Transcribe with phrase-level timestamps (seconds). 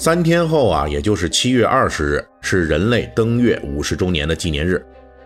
[0.00, 4.82] 三天后啊，也就是七月二十日，是人类登月五十周年的纪念日。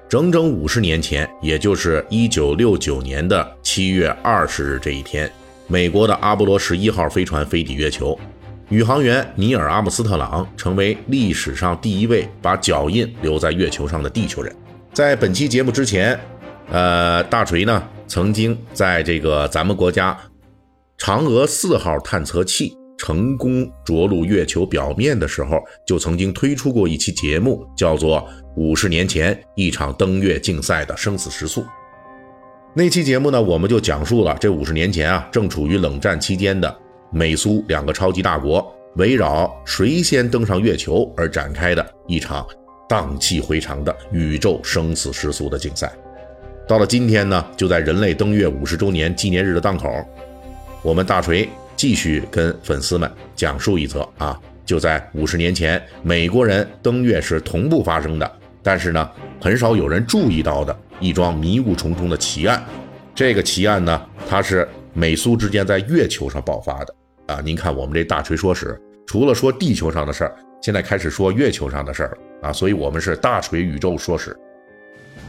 [0.09, 5.31] 整整五十年前，也就是一九六九年的七月二十日这一天。
[5.69, 8.19] 美国的阿波罗十一号飞船飞抵月球，
[8.69, 14.53] 宇航员尼尔·阿姆斯特朗成为历史上第一位把脚印留在月球上的地球人。
[14.93, 16.19] 在本期节目之前，
[16.69, 20.19] 呃，大锤呢曾经在这个咱们国家
[20.99, 28.21] 嫦娥四号探测器成功着陆月球表面的时候，就曾经推出过一期节目，叫做
[28.57, 31.61] 《五十年前一场登月竞赛的生死时速》。
[32.75, 36.75] 那期节目呢，我们就讲述了这五十年前啊，正处于冷战期间的
[37.13, 42.47] 美苏两个超级大国围绕谁先登上月球而展开的一场
[42.89, 45.93] 荡气回肠的宇宙生死时速的竞赛。
[46.67, 49.89] 到了今天呢，就在人类登月五十周年纪念日的档口，
[50.83, 51.49] 我们大锤
[51.85, 60.75] 继续跟粉丝们讲述一则啊，就在五十年前，美国人登月是同步发生的，但是呢，很少有人注意到的。
[60.99, 62.65] 一桩迷雾重重的奇案，
[63.15, 66.95] 这个奇案呢，它是美苏之间在月球上爆发的
[67.27, 67.43] 啊！
[67.45, 72.51] 您看我们这大锤说史，除了说地球上的事儿，现在开始说月球上的事儿了啊！
[72.51, 74.35] 所以我们是大锤宇宙说史。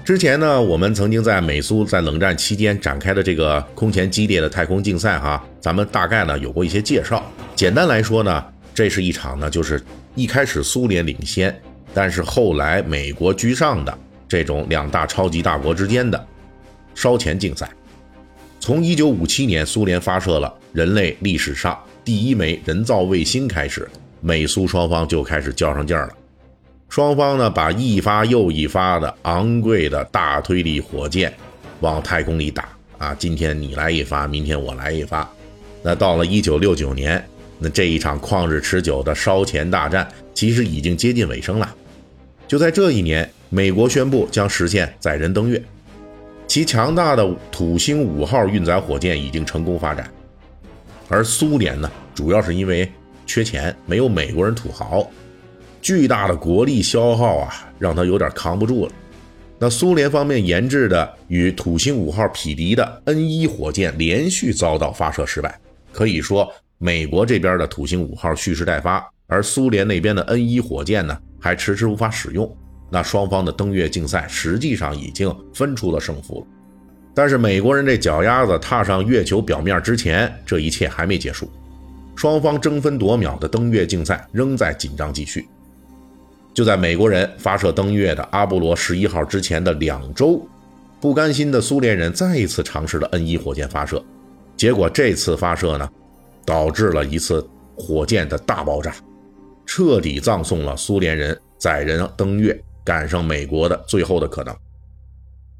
[0.05, 7.25] 之前呢，我们曾经在美苏在冷战期间展开的这个空前激烈的太空竞赛哈，咱们大概呢有过一些介绍。
[7.55, 9.81] 简单来说呢，这是一场呢，就是
[10.13, 11.59] 一开始苏联领先，
[11.91, 13.97] 但是后来美国居上的。
[14.27, 16.27] 这种两大超级大国之间的
[16.95, 17.69] 烧钱竞赛，
[18.59, 23.87] 从1957年苏联发射了人类历史上第一枚人造卫星开始，
[24.21, 26.13] 美苏双方就开始较上劲儿了。
[26.89, 31.33] 双方呢，把一发又一发的昂贵的大推力火箭
[31.81, 35.29] 往太空里打啊，今天你来一发，明天我来一发。
[35.81, 37.23] 那到了1969年，
[37.59, 41.75] 那这一场旷日持久的烧钱大战其实已经接近尾声了。
[42.47, 43.29] 就在这一年。
[43.49, 45.61] 美国宣布将实现载人登月，
[46.45, 50.11] 其强大的土星五号运载火箭已经成功发展，
[51.07, 52.91] 而苏联呢，主要是因为
[53.25, 55.07] 缺钱，没有美国人土豪，
[55.85, 58.91] 巨大的国力消耗啊，让他有点扛不住了。
[59.59, 65.59] 那苏联方面研制的与土星五号匹敌的 N 一火箭连续遭到发射失败，
[65.93, 72.51] 可以说美国这边的土星五号蓄势待发，而苏联那边的 N 一火箭呢，还迟迟无法使用。
[72.89, 76.47] 那双方的登月竞赛实际上已经分出了胜负了，
[77.13, 81.47] 但是美国人这脚丫子踏上月球表面之前，这一切还没结束，
[82.15, 85.47] 双方争分夺秒的登月竞赛仍在紧张继续。
[86.55, 90.41] 就在美国人发射登月的阿波罗十一号之前的两周，
[90.99, 94.03] 不甘心的苏联人再一次尝试了 N 一火箭发射，
[94.55, 95.87] 结果这次发射呢，
[96.45, 97.45] 导致了一次
[97.75, 98.95] 火箭的大爆炸，
[99.65, 102.59] 彻底葬送了苏联人载人登月。
[102.85, 104.55] 赶上美国的最后的可能。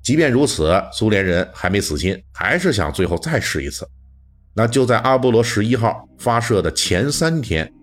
[0.04, 3.84] 即便如此，苏联人还没死心，还是想最后再试一次。
[4.54, 7.74] 那就在阿波罗十一号发射的前三天，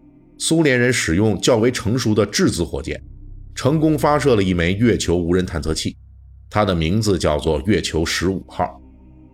[0.45, 3.01] 苏联人使用较为成熟的质子火箭，
[3.55, 5.97] 成功发射了一枚月球无人探测器，
[6.51, 8.69] 它的名字叫做月球十五号。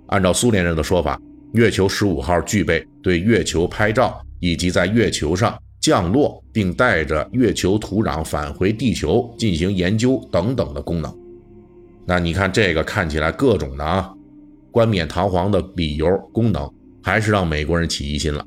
[0.09, 1.19] 按照苏联人的说法，
[1.55, 5.59] 月球十五号具备对月球拍照以及在月球上。
[5.81, 11.17] 降落并带着月球土壤返回地球进行研究等等的功能。
[12.05, 14.13] 那你看这个看起来各种的啊，
[14.73, 16.69] 冠冕堂皇的理由功能，
[17.01, 18.45] 还是让美国人起疑心了。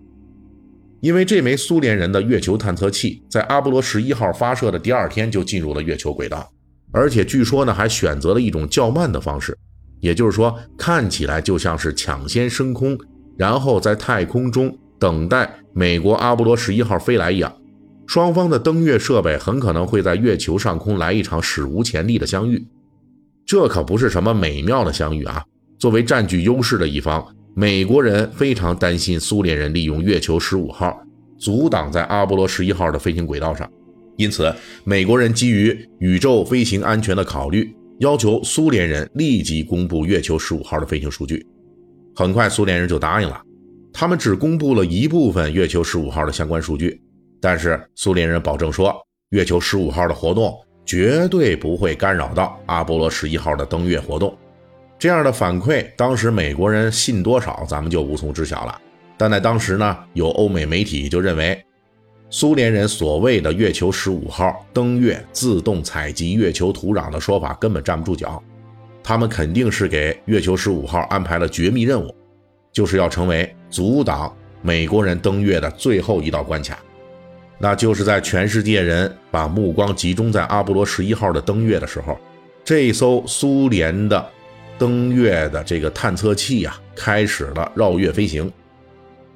[1.01, 6.49] 因为这枚苏联人的月球探测器在阿波罗十一号发射的第二天就进入了月球轨道，
[6.91, 9.57] 而且据说呢还选择了一种较慢的方式，
[9.99, 12.97] 也就是说看起来就像是抢先升空，
[13.37, 14.77] 然后在太空中。
[14.99, 17.51] 等待美国阿波罗十一号飞来一样，
[18.05, 22.63] 双方的登月设备很可能会在月球上空来一场史无前例的相遇。
[23.43, 25.43] 这可不是什么美妙的相遇啊！
[25.79, 30.97] 作为占据优势的一方，美国人非常担心苏联人利用月球十五号
[31.37, 33.69] 阻挡在阿波罗十一号的飞行轨道上，
[34.15, 34.53] 因此
[34.85, 41.45] 美国人基于宇宙飞行安全的考虑，要求苏联人立即公布月球十五号的飞行数据。
[42.15, 43.41] 很快，苏联人就答应了。
[43.91, 47.01] 他们只公布了一部分月球十五号的相关数据，
[47.41, 48.95] 但是苏联人保证说，
[49.31, 50.53] 月球十五号的活动
[50.85, 54.33] 绝对不会干扰到阿波罗十一号的登月活动。
[55.01, 58.79] 这样的反馈，当时美国人信多少，咱们就无从知晓了。
[59.17, 61.59] 但在当时呢，有欧美媒体就认为，
[62.29, 68.39] 苏联人所谓的月球十五号登月自动采集月球土壤的说法根本站不住脚。
[69.01, 72.15] 他们肯定是给月球十五号安排了绝密任务，
[72.71, 74.31] 就是要成为阻挡
[74.61, 76.77] 美国人登月的最后一道关卡。
[77.57, 82.15] 那就是在全世界人把目光集中在阿波罗十一号的登月的时候，
[82.63, 84.23] 这艘苏联的。
[84.81, 88.51] 登月的这个探测器呀，开始了绕月飞行。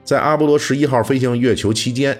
[0.03, 2.19] 在阿波罗十一号飞行月球期间，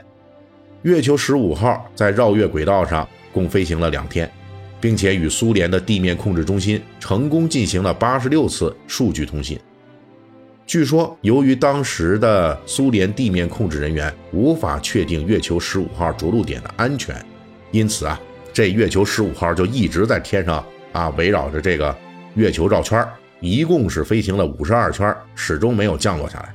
[0.83, 4.31] 月球十五号在绕月轨道上共飞行了两天，
[4.79, 9.59] 并且与苏联的地面控制中心成功进行了八十六次数据通信。
[10.67, 17.15] 据说，由于当时的苏联地面控制人员无法确定月球十五号着陆点的安全，
[17.71, 18.21] 因此啊，
[18.53, 21.97] 这月球十五号就一直在天上啊围绕着这个。
[22.35, 23.05] 月球绕圈
[23.39, 26.53] 一共是飞行了五十二圈，始终没有降落下来。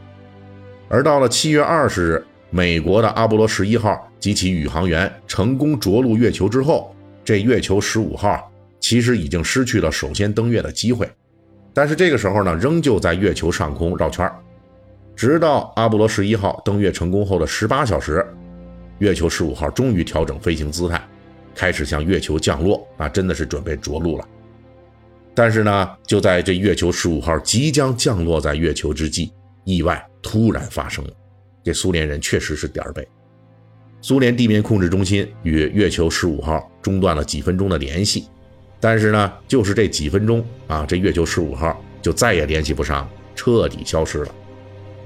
[0.89, 6.95] 而到了七月二十日，美国的阿波罗十一号及其宇航员成功着陆月球之后，
[7.25, 8.51] 这月球十五号
[8.81, 11.09] 其实已经失去了首先登月的机会。
[11.73, 14.31] 但是这个时候呢，仍旧在月球上空绕圈
[15.15, 18.27] 直到阿波罗十一号登月成功后的十八小时，
[18.99, 21.01] 月球十五号终于调整飞行姿态，
[21.55, 24.25] 开始向月球降落，啊，真的是准备着陆了。
[25.41, 29.33] 但是呢，就在这月球十五号即将降落在月球之际，
[29.65, 31.11] 意外突然发生了。
[31.65, 33.09] 这苏联人确实是点儿背。
[34.03, 38.27] 苏联地面控制中心与月球十五号中断了几分钟的联系，
[38.81, 44.35] 但是呢，就是这几分钟啊，这月球十五号就再也联系不上，彻底消失了。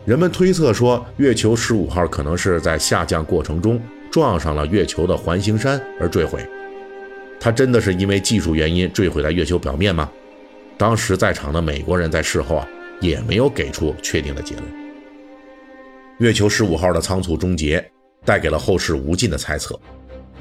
[0.04, 6.44] 人们推测说，月球十五号可能是在下降过程中撞上了月球的环形山而坠毁。
[7.38, 10.10] 它真的是因为技术原因坠毁在月球表面吗？
[10.76, 12.68] 当时在场的美国人在事后啊，
[13.00, 14.64] 也没有给出确定的结论。
[16.18, 17.84] 月球十五号的仓促终结，
[18.24, 19.78] 带给了后世无尽的猜测。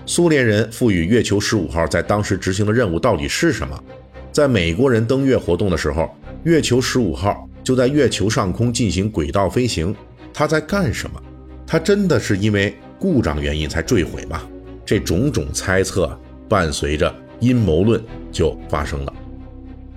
[0.06, 3.83] 苏联人赋予月球十五号在当时执行的任务到底是什么？
[4.31, 6.09] 在美国人登月活动的时候，
[6.44, 9.95] 月球十五号就在月球上空进行轨道飞行，
[10.33, 11.21] 它在干什么？
[11.65, 14.41] 它真的是因为故障原因才坠毁吗？
[14.86, 16.19] 这种种猜测
[16.50, 19.13] 伴随着阴谋论就发生了。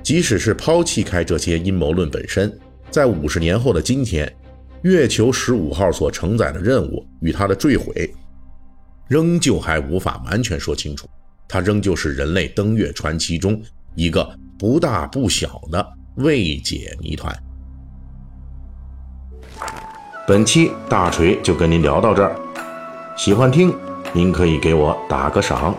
[0.06, 2.56] 即使是抛弃开这些阴谋论本身，
[2.92, 4.32] 在五十年后的今天，
[4.82, 8.08] 月球十五号所承载的任务与它的坠毁，
[9.08, 11.08] 仍旧还无法完全说清楚。
[11.48, 13.60] 它仍旧是人类登月传奇中
[13.96, 15.84] 一个不大不小的
[16.18, 17.36] 未解谜团。
[20.24, 22.36] 本期大锤就跟您聊到这儿，
[23.16, 23.74] 喜欢听
[24.12, 25.76] 您可以给我打个赏。